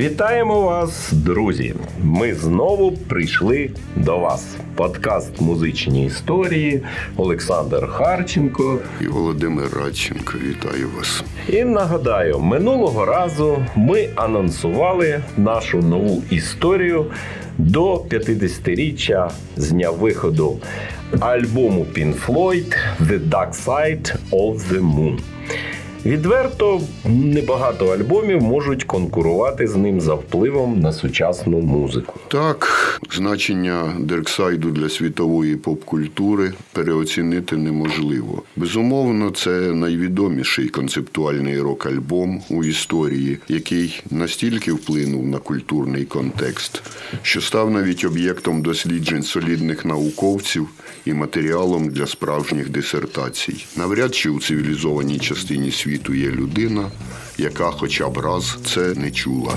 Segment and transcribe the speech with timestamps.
[0.00, 1.74] Вітаємо вас, друзі!
[2.02, 4.56] Ми знову прийшли до вас.
[4.74, 6.82] Подкаст музичні історії
[7.16, 8.78] Олександр Харченко.
[9.00, 11.24] І Володимир Радченко, вітаю вас.
[11.48, 17.06] І нагадаю, минулого разу ми анонсували нашу нову історію
[17.58, 20.58] до 50-річчя з дня виходу
[21.20, 25.18] альбому Pink Floyd The Dark Side of the Moon.
[26.06, 32.20] Відверто небагато альбомів можуть конкурувати з ним за впливом на сучасну музику.
[32.28, 38.42] Так, значення Дерксайду для світової поп-культури переоцінити неможливо.
[38.56, 46.82] Безумовно, це найвідоміший концептуальний рок-альбом у історії, який настільки вплинув на культурний контекст,
[47.22, 50.68] що став навіть об'єктом досліджень солідних науковців
[51.04, 53.64] і матеріалом для справжніх дисертацій.
[53.76, 56.90] Навряд чи у цивілізованій частині світу є людина,
[57.38, 59.54] яка хоча б раз це не чула.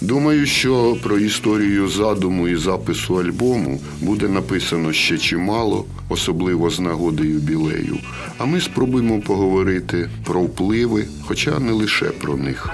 [0.00, 7.26] Думаю, що про історію задуму і запису альбому буде написано ще чимало, особливо з нагоди
[7.26, 7.98] юбілею.
[8.38, 12.70] А ми спробуємо поговорити про впливи, хоча не лише про них.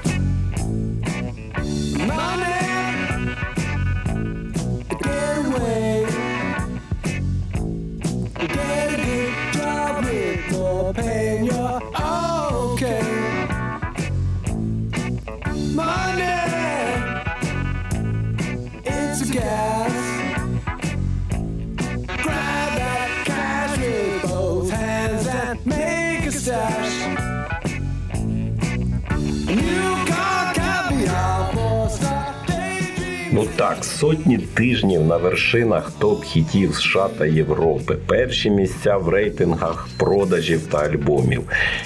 [33.56, 40.78] Так, сотні тижнів на вершинах топ-хітів США та Європи, перші місця в рейтингах продажів та
[40.78, 41.42] альбомів.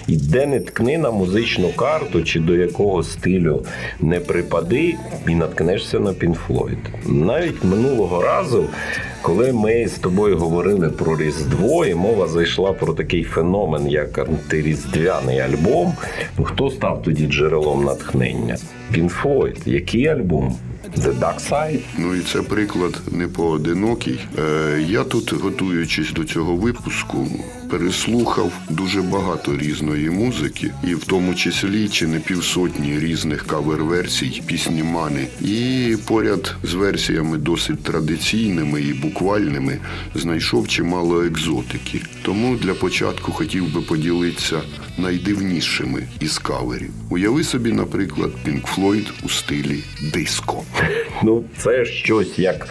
[0.07, 3.65] І де не ткни на музичну карту чи до якого стилю
[4.01, 4.95] не припади,
[5.29, 6.79] і наткнешся на Пінфлойд.
[7.07, 8.65] Навіть минулого разу,
[9.23, 15.41] коли ми з тобою говорили про Різдво, і мова зайшла про такий феномен, як антиріздвяний
[15.41, 15.93] альбом.
[16.39, 18.57] Ну хто став тоді джерелом натхнення?
[18.93, 19.57] Пінфлойд.
[19.67, 20.57] Який альбом?
[20.97, 21.81] The Dark Side.
[21.99, 24.21] Ну і це приклад не поодинокий.
[24.39, 27.27] Е, Я тут, готуючись до цього випуску,
[27.71, 34.83] переслухав дуже багато різної музики, і в тому числі чи не півсотні різних кавер-версій пісні
[34.83, 35.27] Мани.
[35.41, 39.79] І поряд з версіями досить традиційними і буквальними
[40.15, 42.01] знайшов чимало екзотики.
[42.23, 44.61] Тому для початку хотів би поділитися
[44.99, 46.91] найдивнішими із каверів.
[47.11, 50.63] Уяви собі, наприклад, Pink Floyd у стилі диско.
[51.23, 52.69] Ну, це щось як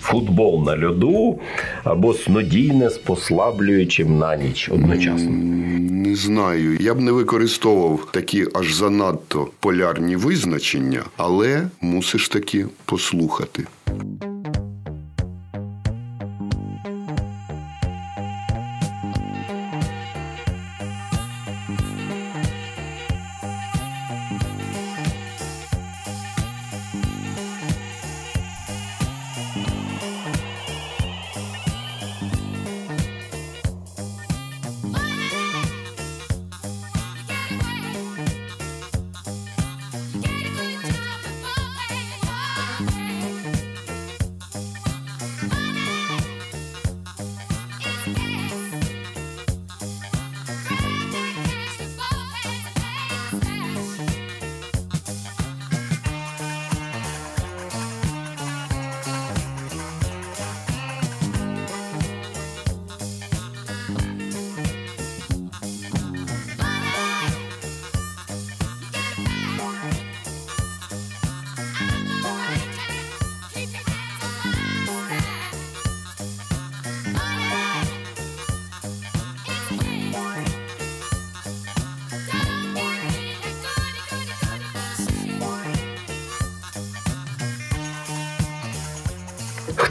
[0.00, 1.40] футбол на льоду
[1.84, 5.30] або снодійне з послаблюючим на ніч одночасно.
[5.90, 6.76] Не знаю.
[6.80, 13.64] Я б не використовував такі аж занадто полярні визначення, але мусиш таки послухати.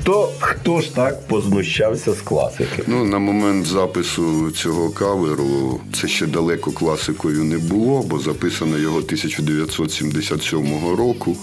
[0.07, 2.83] Хто хто ж так познущався з класики?
[2.87, 8.97] Ну, на момент запису цього каверу це ще далеко класикою не було, бо записано його
[8.97, 11.37] 1977 року,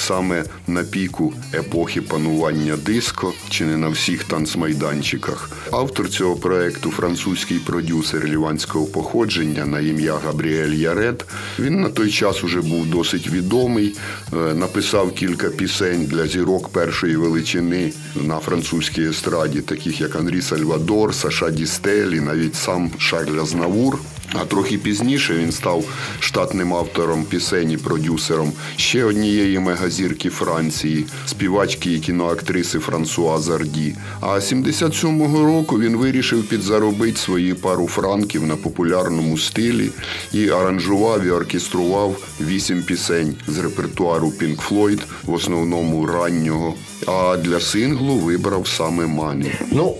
[0.00, 5.50] саме на піку епохи панування диско, чи не на всіх танцмайданчиках.
[5.72, 11.24] Автор цього проекту французький продюсер ліванського походження на ім'я Габріель Ярет.
[11.58, 13.96] Він на той час уже був досить відомий,
[14.32, 21.14] е, написав кілька пісень для зірок першої величини на французькій естраді, таких як Анрі Сальвадор,
[21.14, 23.98] Саша Дістелі, навіть сам Шарль Азнавур.
[24.32, 25.84] А трохи пізніше він став
[26.20, 33.94] штатним автором пісень і продюсером ще однієї мегазірки Франції, співачки і кіноактриси Франсуа Зарді.
[34.20, 39.90] А 77-го року він вирішив підзаробити свої пару франків на популярному стилі
[40.32, 46.74] і аранжував і оркестрував вісім пісень з репертуару Pink Floyd, в основному раннього.
[47.06, 49.52] А для синглу вибрав саме Мані.
[49.72, 49.94] Ну,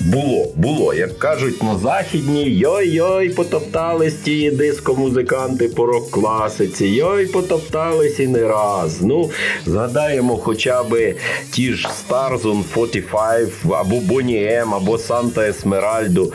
[0.00, 0.94] було, було.
[0.94, 9.02] Як кажуть на західній, йой-йой, потоптались ті диско-музиканти по рок-класиці, йой, потоптались і не раз.
[9.02, 9.30] Ну,
[9.66, 11.14] згадаємо хоча б
[11.50, 16.32] ті ж Starzone 45, або Bonnie M, або Санта Есмеральду.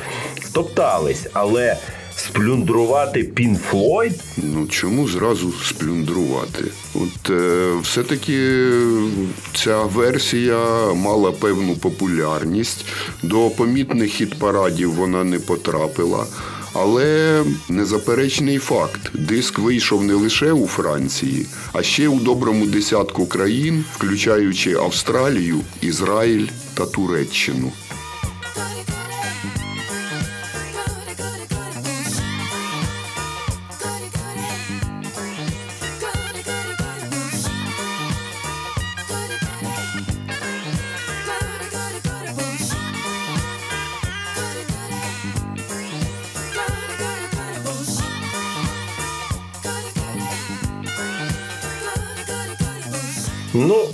[0.53, 1.77] Топтались, але
[2.15, 6.63] сплюндрувати Пін Флойд Ну чому зразу сплюндрувати?
[6.93, 8.69] От е, все-таки
[9.55, 12.85] ця версія мала певну популярність.
[13.23, 16.25] До помітних хіт-парадів вона не потрапила.
[16.73, 23.85] Але незаперечний факт: диск вийшов не лише у Франції, а ще у доброму десятку країн,
[23.95, 27.71] включаючи Австралію, Ізраїль та Туреччину.
[53.53, 53.85] Ну,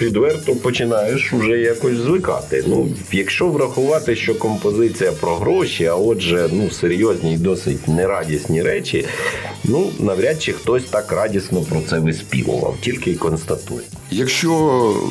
[0.00, 2.64] відверто починаєш вже якось звикати.
[2.66, 9.06] Ну, якщо врахувати, що композиція про гроші, а отже, ну, серйозні і досить нерадісні речі,
[9.64, 13.80] ну, навряд чи хтось так радісно про це виспівував, тільки й констатує.
[14.10, 14.52] Якщо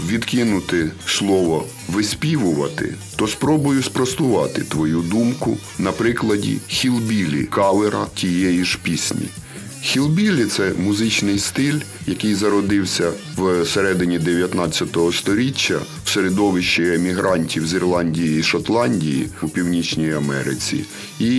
[0.10, 9.28] відкинути слово виспівувати, то спробую спростувати твою думку на прикладі хілбілі кавера тієї ж пісні.
[9.84, 18.40] Хілбілі це музичний стиль, який зародився в середині 19 століття в середовищі емігрантів з Ірландії
[18.40, 20.86] і Шотландії у Північній Америці,
[21.20, 21.32] і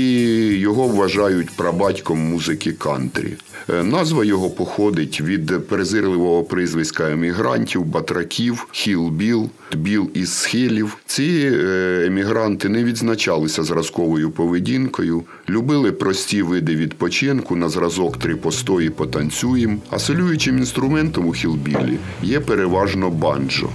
[0.45, 3.35] його вважають прабатьком музики кантрі.
[3.71, 10.97] Е, Назва його походить від презирливого прізвиська емігрантів, батраків, hill-bill, Білл із схилів.
[11.07, 18.91] Ці е, емігранти не відзначалися зразковою поведінкою, любили прості види відпочинку на зразок три постої
[18.91, 23.69] потанцюєм, а солюючим інструментом у хілбілі є переважно банджо.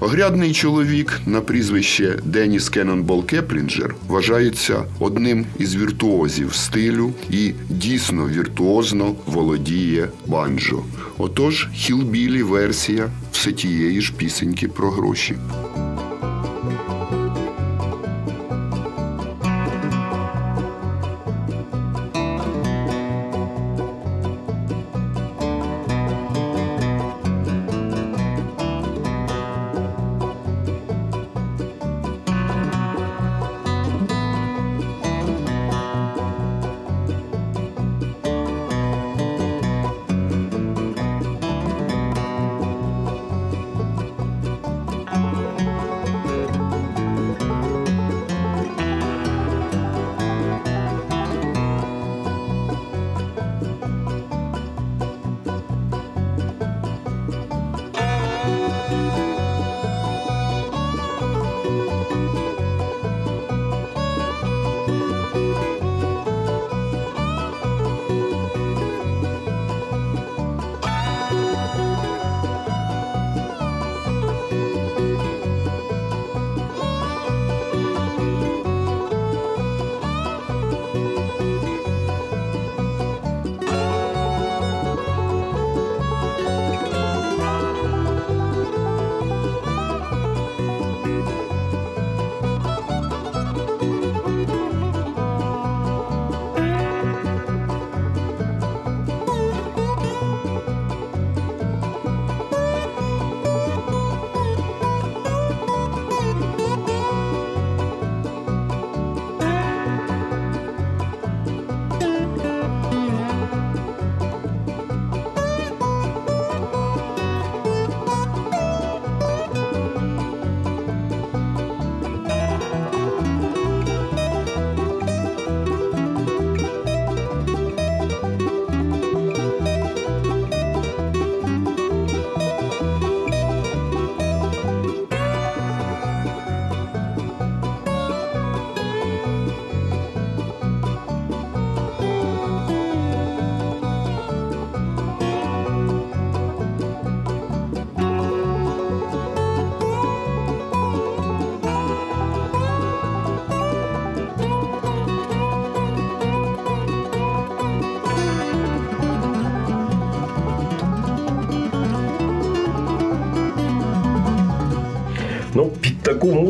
[0.00, 9.14] Огрядний чоловік на прізвище Деніс Кеннонбол Кеплінджер вважається одним із віртуозів стилю і дійсно віртуозно
[9.26, 10.82] володіє банджо.
[11.18, 15.34] Отож, хілбілі версія все тієї ж пісеньки про гроші.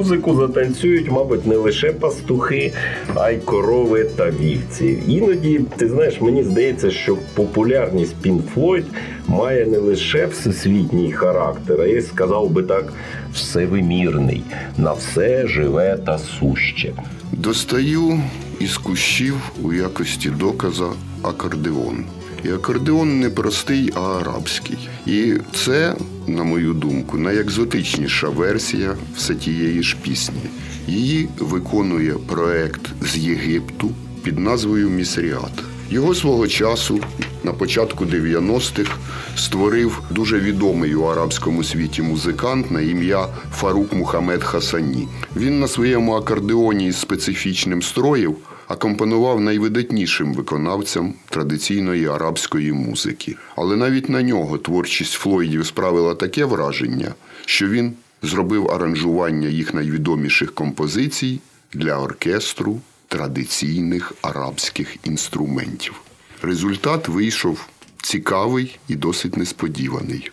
[0.09, 2.73] Музику затанцюють, мабуть, не лише пастухи,
[3.15, 4.99] а й корови та вівці.
[5.09, 8.85] Іноді, ти знаєш, мені здається, що популярність Pink Floyd
[9.27, 12.93] має не лише всесвітній характер, а й сказав би так,
[13.35, 14.43] всевимірний,
[14.79, 16.93] на все живе та суще.
[17.33, 18.21] Достаю
[18.61, 20.89] із кущів у якості доказа
[21.23, 22.05] акордеон.
[22.49, 24.89] І акордеон не простий, а арабський.
[25.07, 25.95] І це,
[26.27, 30.41] на мою думку, найекзотичніша версія все тієї ж пісні.
[30.87, 33.91] Її виконує проект з Єгипту
[34.23, 35.53] під назвою Місріат.
[35.91, 37.01] Його свого часу
[37.45, 38.91] на початку 90-х
[39.37, 45.09] створив дуже відомий у арабському світі музикант на ім'я Фарук Мухамед Хасані.
[45.37, 48.35] Він на своєму акордеоні із специфічним строєм
[48.69, 53.37] акомпонував найвидатнішим виконавцям традиційної арабської музики.
[53.57, 57.15] Але навіть на нього творчість Флойдів справила таке враження,
[57.47, 61.41] що він зробив аранжування їх найвідоміших композицій
[61.73, 65.95] для оркестру традиційних арабських інструментів.
[66.43, 67.67] Результат вийшов
[68.03, 70.31] цікавий і досить несподіваний.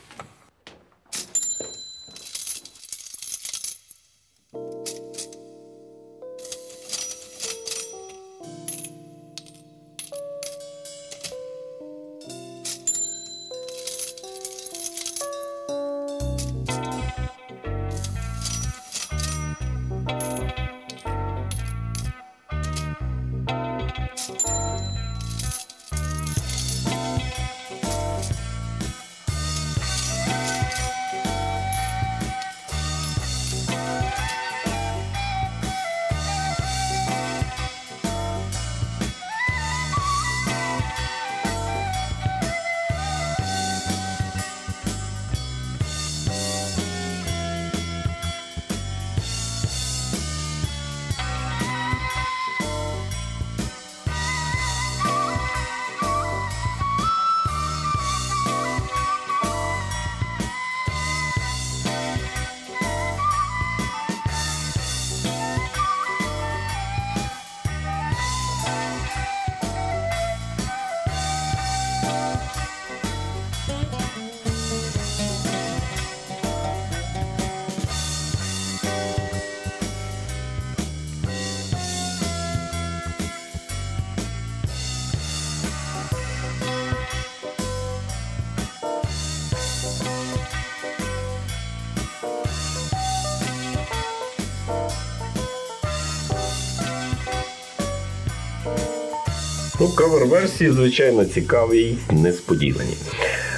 [100.05, 102.97] Кавер-версії, звичайно, цікаві і несподівані.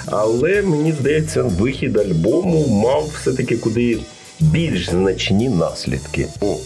[0.05, 3.99] Але мені здається, вихід альбому мав все-таки куди
[4.39, 6.27] більш значні наслідки.
[6.41, 6.57] О,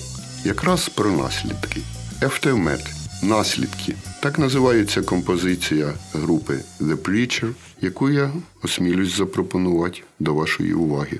[0.46, 1.82] якраз про наслідки.
[2.24, 2.82] Ефтемет.
[3.24, 3.96] Наслідки.
[4.20, 7.50] Так називається композиція групи The Preacher,
[7.82, 8.32] яку я
[8.64, 11.20] осмілюсь запропонувати до вашої уваги.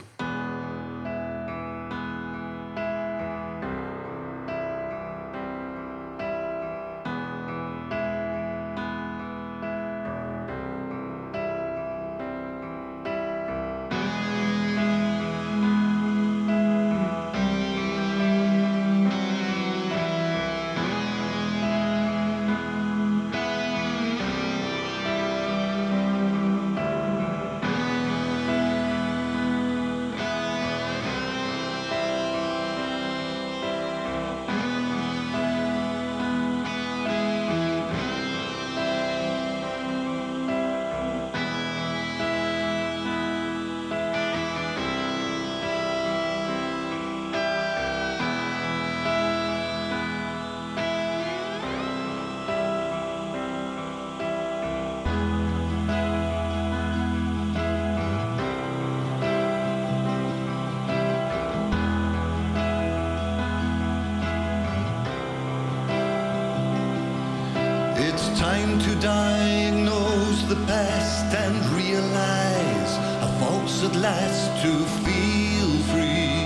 [69.02, 72.92] Diagnose the past and realize
[73.26, 76.46] a false at last to feel free.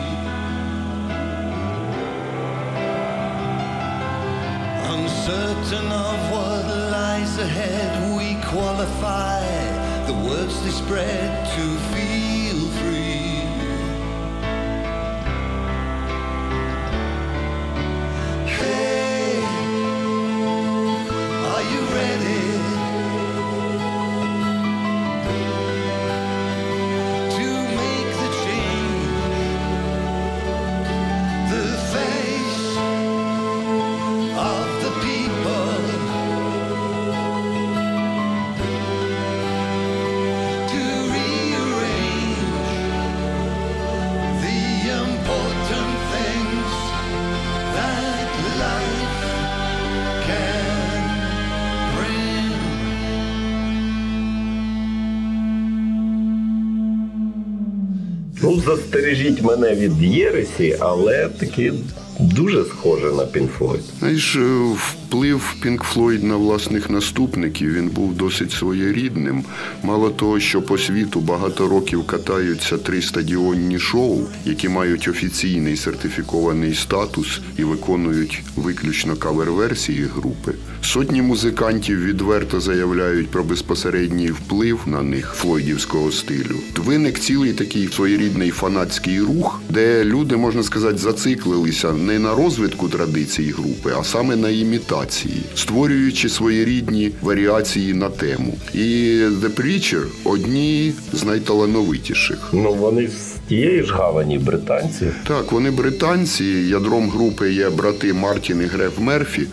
[4.95, 9.43] Uncertain of what lies ahead, we qualify
[10.07, 11.74] the words they spread to
[58.65, 61.73] застережіть мене від Єресі, але таки
[62.19, 63.81] дуже схоже на Пінк Флойд.
[63.99, 64.75] Знаєш, е,
[65.07, 69.43] вплив Пінк Флойд на власних наступників він був досить своєрідним.
[69.83, 76.73] Мало того, що по світу багато років катаються три стадіонні шоу, які мають офіційний сертифікований
[76.75, 80.53] статус і виконують виключно кавер-версії групи.
[80.81, 86.55] Сотні музикантів відверто заявляють про безпосередній вплив на них флойдівського стилю.
[86.77, 93.53] Виник цілий такий своєрідний фанатський рух, де люди, можна сказати, зациклилися не на розвитку традицій
[93.57, 94.94] групи, а саме на імітації,
[95.55, 98.57] створюючи своєрідні варіації на тему.
[98.73, 98.79] І
[99.41, 102.49] The Preacher– одні з найталановитіших.
[102.53, 105.05] Ну, вони з тієї ж гавані британці.
[105.27, 106.45] Так, вони британці.
[106.45, 109.47] Ядром групи є брати Мартін і Греф Мерфі.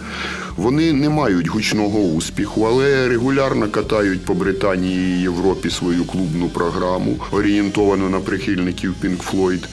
[0.56, 7.16] Вони не мають гучного успіху, але регулярно катають по Британії і Європі свою клубну програму,
[7.32, 9.64] орієнтовану на прихильників Pink Floyd.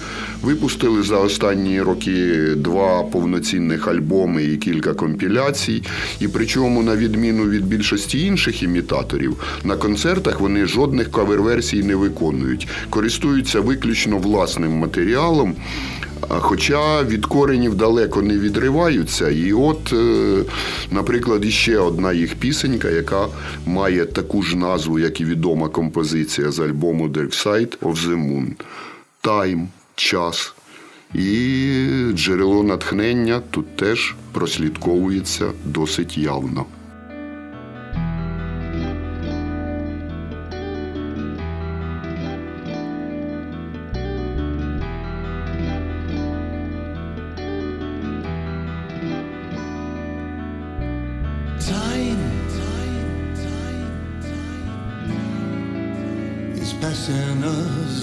[0.41, 5.84] Випустили за останні роки два повноцінних альбоми і кілька компіляцій.
[6.19, 12.67] І причому, на відміну від більшості інших імітаторів, на концертах вони жодних кавер-версій не виконують,
[12.89, 15.56] користуються виключно власним матеріалом.
[16.27, 19.29] Хоча від коренів далеко не відриваються.
[19.29, 20.43] І от, е,
[20.91, 23.27] наприклад, іще одна їх пісенька, яка
[23.65, 28.47] має таку ж назву, як і відома композиція з альбому Dark Side of the Moon.
[29.21, 30.53] Тайм, час.
[31.13, 31.77] І
[32.13, 36.65] джерело натхнення тут теж прослідковується досить явно.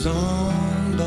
[0.06, 1.04] On by.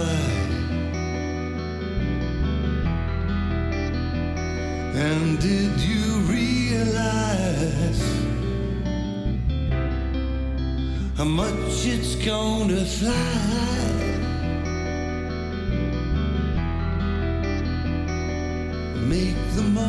[4.96, 8.02] And did you realize
[11.18, 13.14] how much it's gonna fly?
[19.08, 19.86] Make the most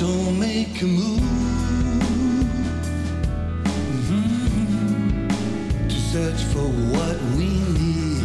[0.04, 1.22] So make a move
[3.96, 5.30] Mhm.
[5.90, 8.24] to search for what we need.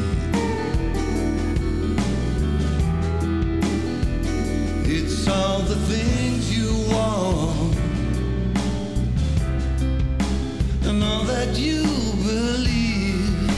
[4.86, 7.74] It's all the things you want
[10.88, 11.82] and all that you
[12.26, 13.50] believe.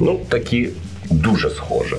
[0.00, 0.68] Ну, такі
[1.10, 1.96] дуже схоже.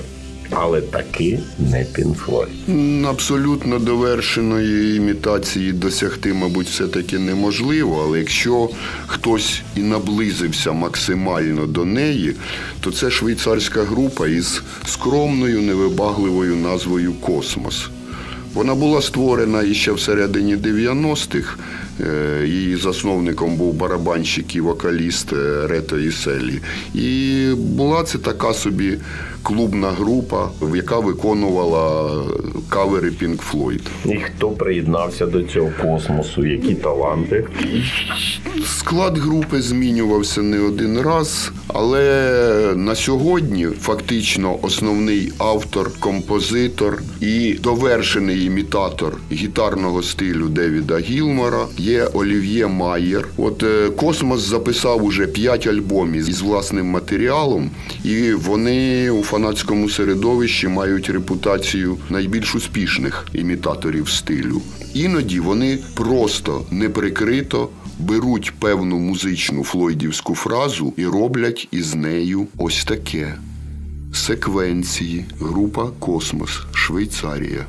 [0.49, 8.69] Але таки не Pink Абсолютно довершеної імітації досягти, мабуть, все-таки неможливо, але якщо
[9.07, 12.35] хтось і наблизився максимально до неї,
[12.81, 17.89] то це швейцарська група із скромною невибагливою назвою Космос.
[18.53, 21.57] Вона була створена іще всередині 90-х.
[21.99, 26.59] Е, Її засновником був барабанщик і вокаліст е, Рето Іселі.
[26.93, 28.97] І була це така собі
[29.43, 32.11] клубна група, яка виконувала
[32.69, 33.81] кавери Pink Floyd.
[34.05, 37.47] І хто приєднався до цього космосу, які таланти?
[38.65, 48.45] Склад групи змінювався не один раз, але на сьогодні фактично основний автор, композитор і довершений
[48.45, 53.27] імітатор гітарного стилю Девіда Гілмора є Олів'є Майєр.
[53.37, 57.71] От е, Космос записав уже п'ять альбомів із власним матеріалом,
[58.03, 64.61] і вони у фанатському середовищі мають репутацію найбільш успішних імітаторів стилю.
[64.93, 67.69] Іноді вони просто неприкрито
[67.99, 73.35] беруть певну музичну флойдівську фразу і роблять із нею ось таке.
[74.13, 77.65] Секвенції, група Космос, Швейцарія.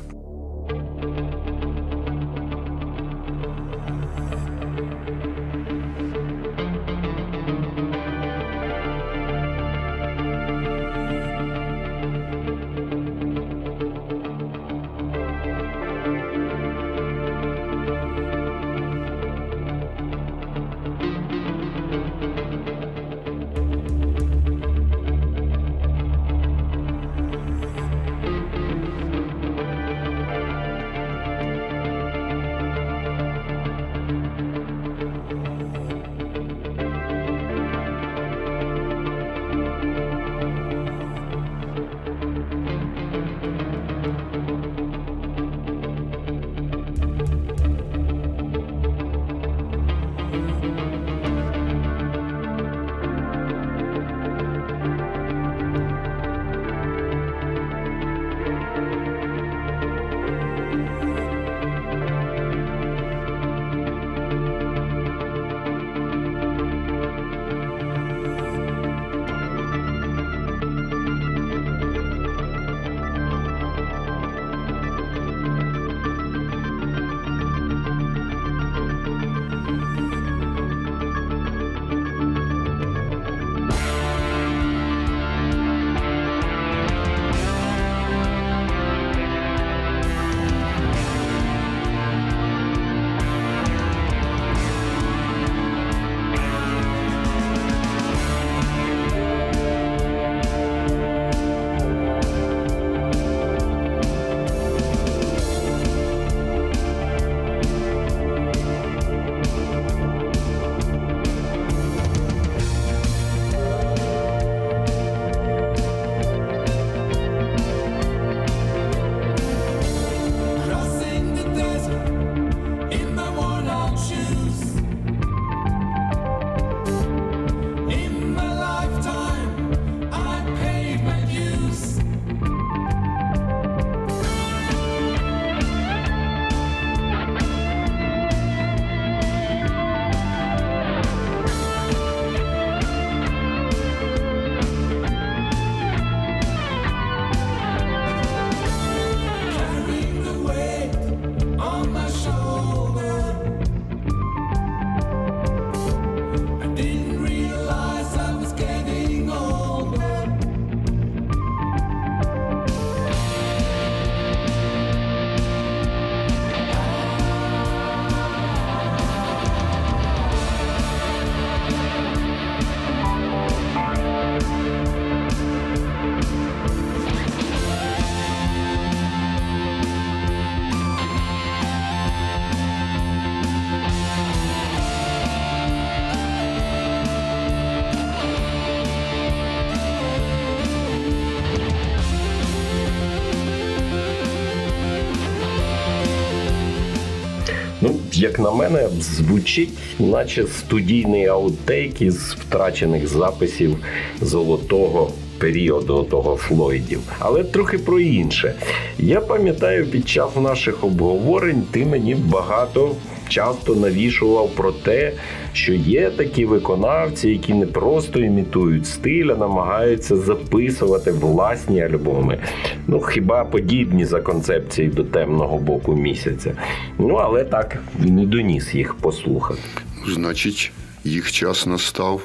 [198.25, 203.77] Як на мене, звучить, наче студійний outtake із втрачених записів
[204.21, 206.99] золотого періоду того Флойдів.
[207.19, 208.53] Але трохи про інше.
[208.99, 212.91] Я пам'ятаю, під час наших обговорень ти мені багато
[213.29, 215.13] часто навішував про те,
[215.53, 222.39] що є такі виконавці, які не просто імітують стиль, а намагаються записувати власні альбоми.
[222.87, 226.57] Ну, хіба подібні за концепцією до темного боку місяця.
[226.99, 229.61] Ну, але так не доніс їх послухати.
[230.07, 230.71] Значить,
[231.03, 232.21] їх час настав.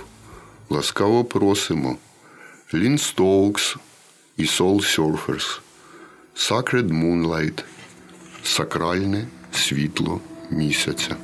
[0.71, 1.97] Ласкаво просимо.
[2.75, 3.77] Лін Стоукс
[4.37, 5.61] і Soul Surfers.
[6.37, 7.65] Sacred Moonlight.
[8.43, 11.17] Сакральне світло місяця.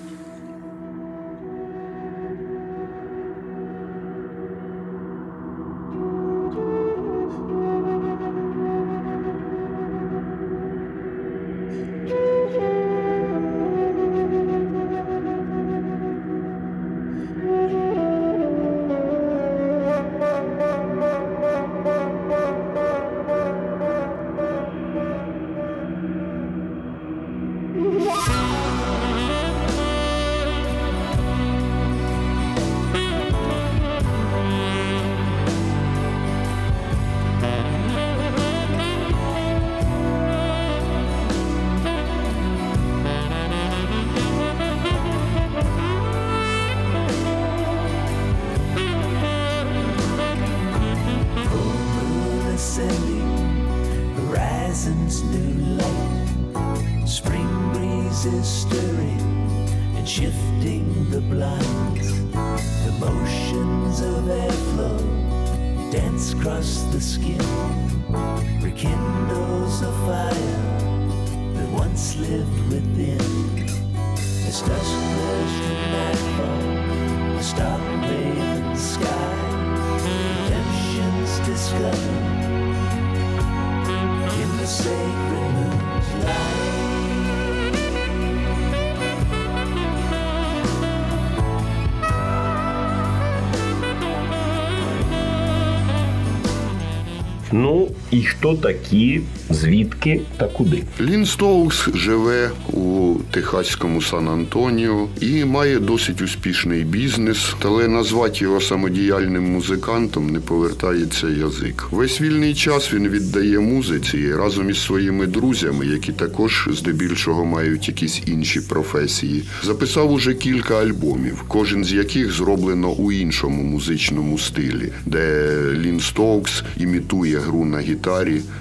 [97.57, 97.89] Ну
[98.27, 100.83] хто такі, звідки та куди?
[101.01, 109.53] Лін Стоукс живе у техаському Сан-Антоніо і має досить успішний бізнес, але назвати його самодіяльним
[109.53, 111.85] музикантом не повертається язик.
[111.91, 118.23] Весь вільний час він віддає музиці разом із своїми друзями, які також здебільшого мають якісь
[118.27, 119.45] інші професії.
[119.65, 126.63] Записав уже кілька альбомів, кожен з яких зроблено у іншому музичному стилі, де Лін Стоукс
[126.77, 128.16] імітує гру на гітарі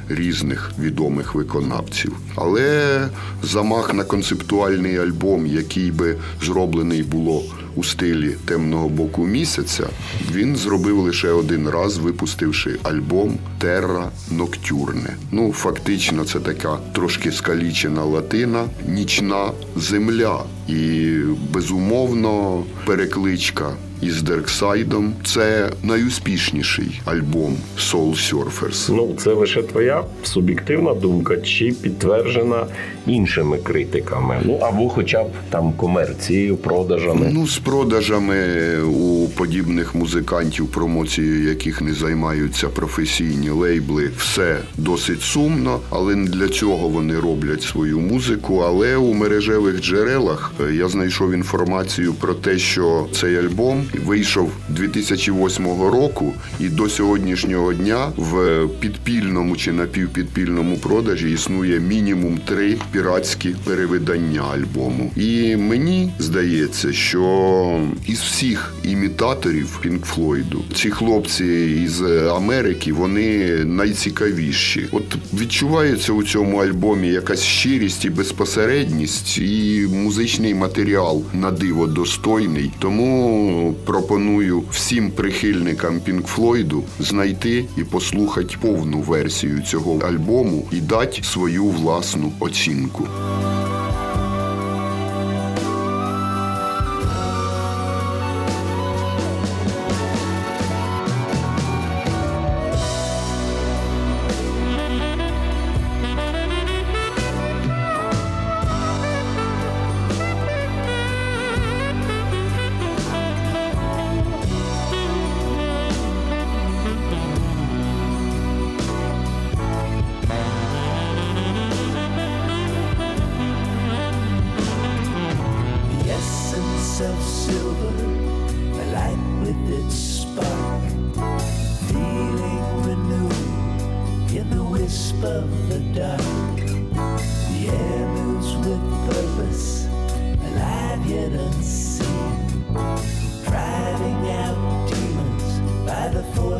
[0.09, 2.17] різних відомих виконавців.
[2.35, 3.09] Але
[3.43, 7.43] замах на концептуальний альбом, який би зроблений було
[7.75, 9.87] у стилі темного боку місяця,
[10.31, 15.17] він зробив лише один раз, випустивши альбом Терра Ноктюрне.
[15.31, 20.43] Ну, фактично, це така трошки скалічена латина, нічна земля.
[20.67, 21.17] І
[21.53, 23.71] безумовно перекличка
[24.05, 28.95] із Дерксайдом це найуспішніший альбом Soul Surfers.
[28.95, 32.65] Ну, це лише твоя суб'єктивна думка, чи підтверджена
[33.07, 34.41] іншими критиками?
[34.45, 37.29] Ну або хоча б там комерцією, продажами.
[37.33, 38.35] Ну, з продажами
[38.81, 46.49] у подібних музикантів, промоцією яких не займаються професійні лейбли, все досить сумно, але не для
[46.49, 48.63] цього вони роблять свою музику.
[48.65, 55.65] Але у мережевих джерелах е, я знайшов інформацію про те, що цей альбом вийшов 2008
[55.65, 64.41] року, і до сьогоднішнього дня в підпільному чи напівпідпільному продажі існує мінімум три піратські перевидання
[64.53, 65.11] альбому.
[65.15, 71.45] І мені здається, що із всіх імітаторів Пінк Флойду ці хлопці
[71.85, 74.87] із Америки вони найцікавіші.
[74.91, 75.03] От
[75.33, 82.71] відчувається у цьому альбомі якась щирість і безпосередність, і музичний матеріал на диво достойний.
[82.79, 91.23] Тому пропоную всім прихильникам Пінк Флойду знайти і послухати повну версію цього альбому і дати
[91.23, 93.07] свою власну оцінку.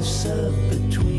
[0.05, 1.14] yourself between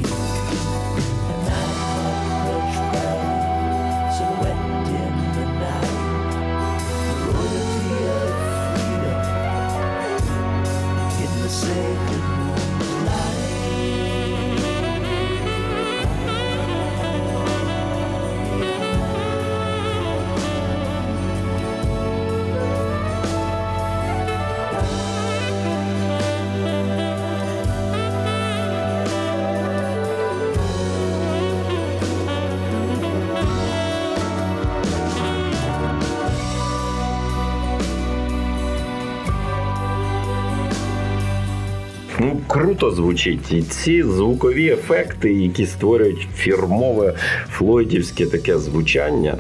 [42.67, 43.53] круто звучить.
[43.53, 47.15] І ці звукові ефекти, які створюють фірмове
[47.51, 49.37] флойдівське таке звучання.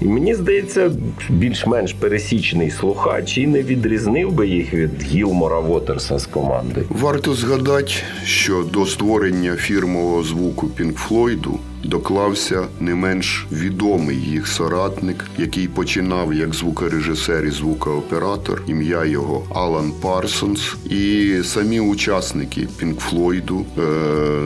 [0.00, 0.90] І мені здається,
[1.28, 6.82] більш-менш пересічний слухач і не відрізнив би їх від Гілмора Вотерса з команди.
[6.88, 7.92] Варто згадати,
[8.24, 11.58] що до створення фірмового звуку Пінк Флойду
[11.92, 19.92] доклався не менш відомий їх соратник, який починав як звукорежисер і звукооператор, ім'я його Алан
[20.02, 20.74] Парсонс.
[20.90, 23.82] І самі учасники Пінк Флойду е,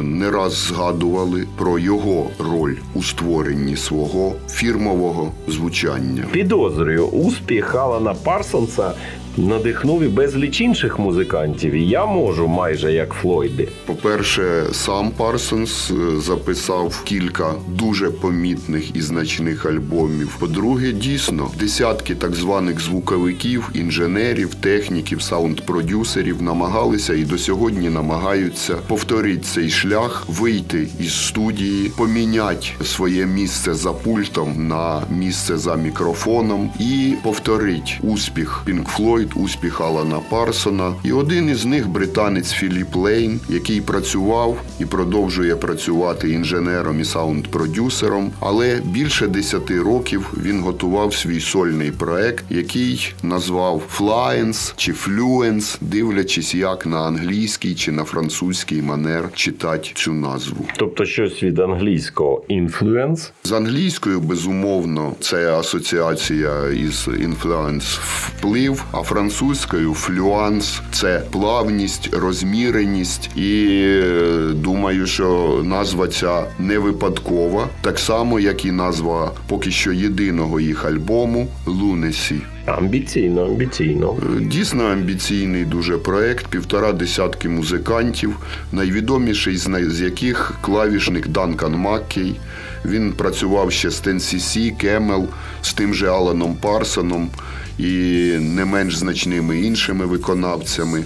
[0.03, 6.25] не раз згадували про його роль у створенні свого фірмового звучання.
[6.33, 8.93] Підозрюю, успіх Алана Парсонса
[9.39, 13.69] надихнув і безліч інших музикантів, і я можу майже як Флойди.
[13.87, 20.37] По-перше, сам Парсонс е, записав кілька дуже помітних і значних альбомів.
[20.39, 29.43] По-друге, дійсно, десятки так званих звуковиків, інженерів, техніків, саунд-продюсерів намагалися і до сьогодні намагаються повторити
[29.43, 37.15] цей шлях, вийти із студії, поміняти своє місце за пультом на місце за мікрофоном і
[37.23, 40.95] повторити успіх Pink Floyd, успіх Алана Парсона.
[41.05, 48.31] І один із них британець Філіп Лейн, який працював і продовжує працювати інженером і саунд-продюсером.
[48.41, 56.55] Але більше десяти років він готував свій сольний проект, який назвав Fluence чи Fluence, дивлячись,
[56.55, 60.67] як на англійський чи на французький манер читати цю назву.
[60.77, 63.33] Тобто щось від англійського influence.
[63.45, 73.31] З англійською, безумовно, це асоціація із influence вплив, а французькою fluence це плавність, розміреність.
[73.37, 79.93] І е, думаю, що назва ця не випадкова, так само, як і назва поки що
[79.93, 82.41] єдиного їх альбому Лунесі.
[82.67, 84.17] Амбіційно, амбіційно.
[84.41, 88.37] Дійсно амбіційний дуже проект, півтора десятки музикантів,
[88.73, 92.41] найвідоміший з, яких клавішник Данкан Маккей.
[92.85, 95.29] Він працював ще з TNCC, Кемел,
[95.63, 97.31] з тим же Аланом Парсоном
[97.79, 97.93] і
[98.41, 101.05] не менш значними іншими виконавцями.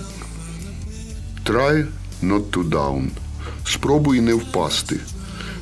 [1.45, 1.87] Try
[2.23, 3.09] not to down.
[3.65, 5.01] Спробуй не впасти.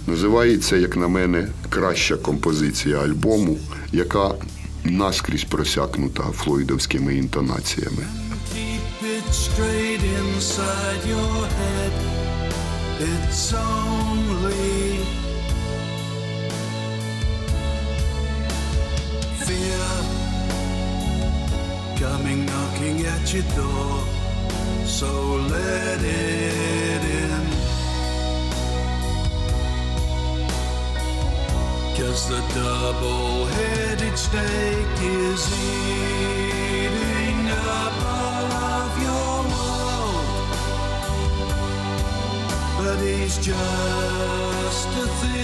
[0.07, 3.59] Називається, як на мене, краща композиція альбому,
[3.93, 4.35] яка
[4.85, 8.07] наскрізь просякнута флойдовськими інтонаціями.
[8.55, 11.93] Keep it straight inside your head.
[13.01, 14.18] It's only
[22.09, 23.95] coming knocking at your door.
[24.87, 25.11] So
[25.55, 27.43] let it in.
[31.97, 35.43] Cause the double headed snake is
[35.75, 37.41] eating
[37.77, 40.29] up all of your world.
[42.79, 45.38] But he's just a thing.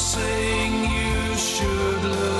[0.00, 2.39] Saying you should look.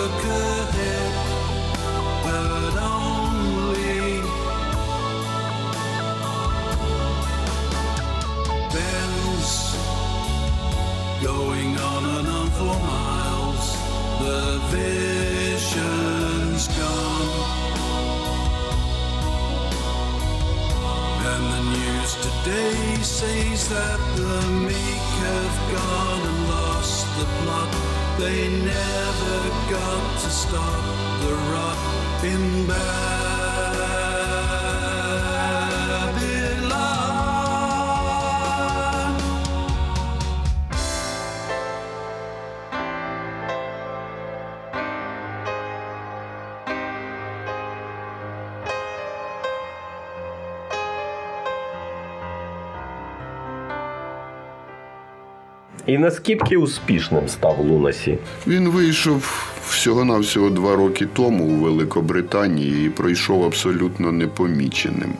[55.87, 58.18] І наскільки успішним став Лунасі?
[58.46, 65.14] Він вийшов всього-навсього два роки тому у Великобританії і пройшов абсолютно непоміченим.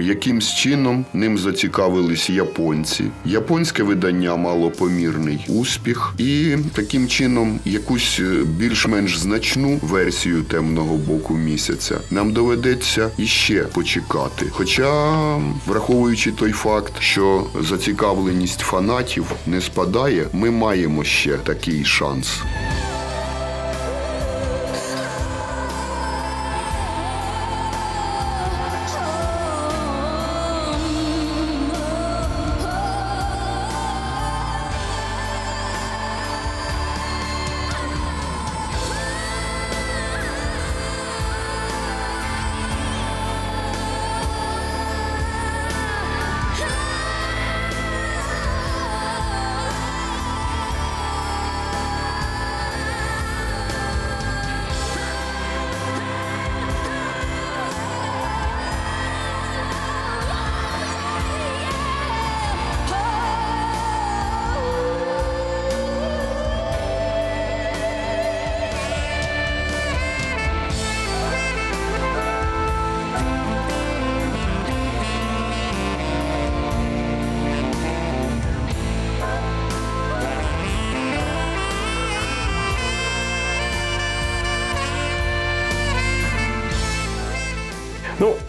[0.00, 3.04] Якимсь чином ним зацікавились японці.
[3.24, 11.34] Японське видання мало помірний успіх, і таким чином якусь е, більш-менш значну версію темного боку
[11.34, 14.46] місяця нам доведеться іще почекати.
[14.50, 15.14] Хоча,
[15.66, 22.42] враховуючи той факт, що зацікавленість фанатів не спадає, ми маємо ще такий шанс.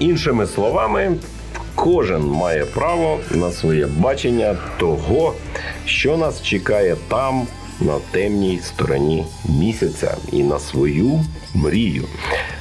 [0.02, 1.12] Іншими словами,
[1.76, 5.34] кожен має право на своє бачення того,
[5.86, 7.47] що нас чекає там,
[7.82, 9.26] на темній стороні
[9.60, 11.20] місяця, і на свою
[11.54, 12.04] мрію.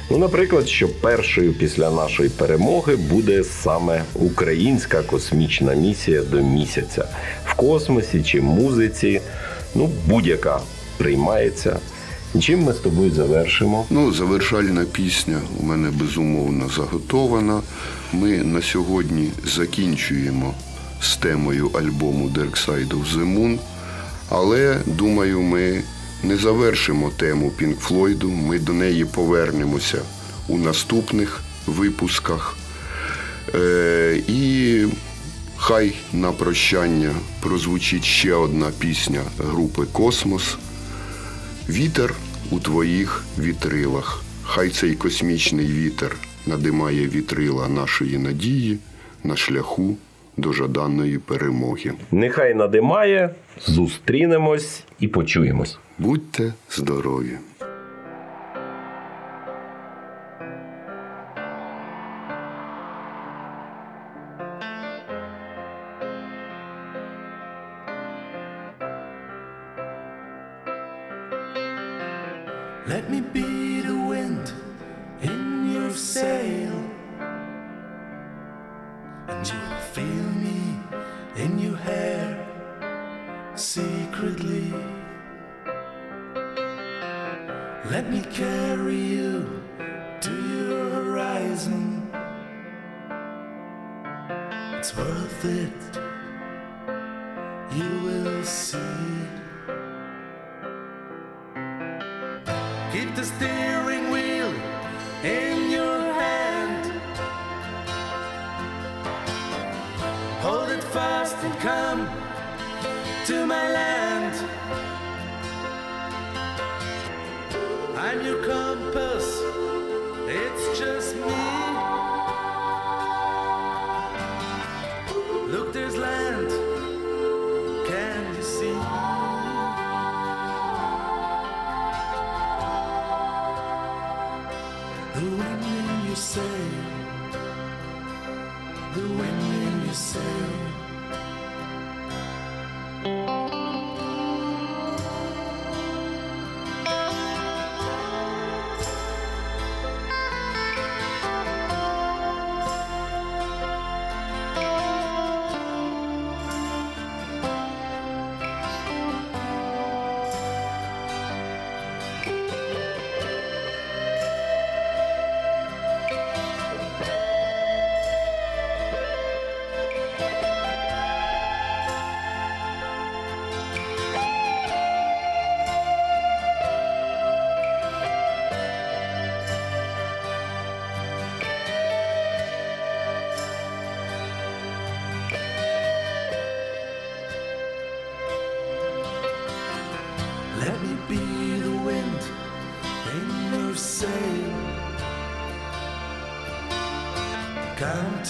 [0.09, 7.05] Ну, наприклад, що першою після нашої перемоги буде саме українська космічна місія до місяця
[7.45, 9.21] в космосі чи музиці,
[9.75, 10.59] ну будь-яка
[10.97, 11.79] приймається.
[12.39, 13.85] Чим ми з тобою завершимо?
[13.89, 17.61] Ну, завершальна пісня у мене безумовно заготована.
[18.13, 20.53] Ми на сьогодні закінчуємо
[21.01, 23.59] з темою альбому Dark Side of the Moon.
[24.29, 25.83] Але думаю, ми
[26.23, 28.29] не завершимо тему Pink Флойду.
[28.29, 30.01] Ми до неї повернемося
[30.47, 32.57] у наступних випусках.
[33.55, 34.85] Е, і
[35.57, 40.57] хай на прощання прозвучить ще одна пісня групи Космос.
[41.69, 42.13] Вітер
[42.51, 44.23] у твоїх вітрилах.
[44.43, 46.15] Хай цей космічний вітер
[46.47, 48.77] надимає вітрила нашої надії
[49.23, 49.97] на шляху
[50.37, 51.93] до жаданої перемоги.
[52.11, 53.35] Нехай надимає,
[53.67, 55.77] зустрінемось і почуємось.
[55.99, 57.37] Будьте здорові!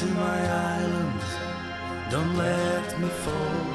[0.01, 0.41] To my
[0.77, 1.21] island,
[2.09, 3.65] don't let me fall.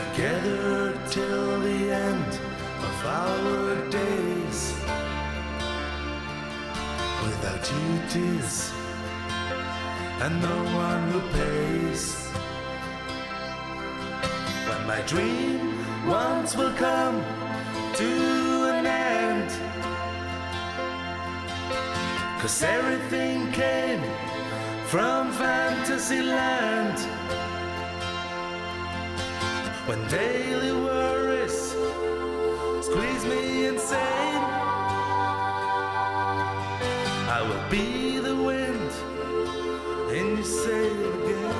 [0.00, 2.30] Together till the end
[2.88, 4.58] of our days.
[7.22, 8.72] Without duties,
[10.24, 12.02] and no one who pays.
[14.68, 15.60] When my dream
[16.08, 17.22] once will come
[17.94, 18.53] to
[22.44, 24.02] Cause everything came
[24.84, 26.98] from fantasy land.
[29.88, 31.74] When daily worries
[32.84, 34.44] squeeze me insane,
[37.36, 38.92] I will be the wind
[40.12, 41.54] in your sail again.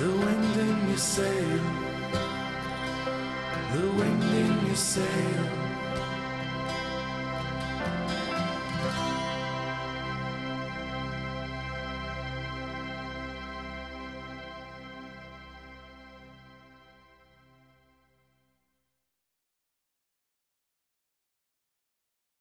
[0.00, 1.79] The wind in your sail,
[3.72, 5.59] the wind in your sail.